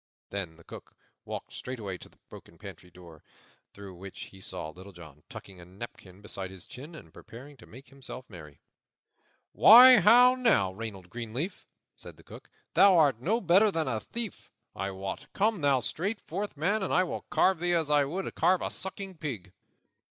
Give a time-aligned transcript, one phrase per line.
[0.31, 0.95] Then the Cook
[1.25, 3.23] walked straightway to the broken pantry door,
[3.71, 7.67] through which he saw Little John tucking a napkin beneath his chin and preparing to
[7.67, 8.61] make himself merry.
[9.51, 14.51] "Why, how now, Reynold Greenleaf?" said the Cook, "thou art no better than a thief,
[14.75, 15.27] I wot.
[15.33, 18.71] Come thou straight forth, man, or I will carve thee as I would carve a
[18.71, 19.53] sucking pig."